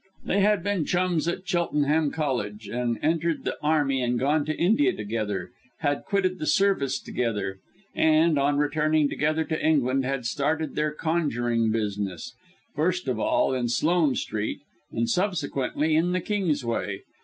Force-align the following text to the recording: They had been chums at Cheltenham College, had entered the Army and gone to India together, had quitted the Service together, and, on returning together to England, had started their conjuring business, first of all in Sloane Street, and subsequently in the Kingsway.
They 0.25 0.39
had 0.39 0.63
been 0.63 0.83
chums 0.85 1.27
at 1.27 1.47
Cheltenham 1.47 2.09
College, 2.09 2.65
had 2.67 2.97
entered 3.03 3.43
the 3.43 3.55
Army 3.61 4.01
and 4.01 4.17
gone 4.17 4.45
to 4.45 4.57
India 4.57 4.93
together, 4.93 5.51
had 5.81 6.05
quitted 6.05 6.39
the 6.39 6.47
Service 6.47 6.97
together, 6.99 7.59
and, 7.93 8.39
on 8.39 8.57
returning 8.57 9.09
together 9.09 9.43
to 9.43 9.63
England, 9.63 10.03
had 10.03 10.25
started 10.25 10.73
their 10.73 10.91
conjuring 10.91 11.69
business, 11.69 12.33
first 12.73 13.07
of 13.07 13.19
all 13.19 13.53
in 13.53 13.69
Sloane 13.69 14.15
Street, 14.15 14.61
and 14.91 15.07
subsequently 15.07 15.95
in 15.95 16.13
the 16.13 16.19
Kingsway. 16.21 17.03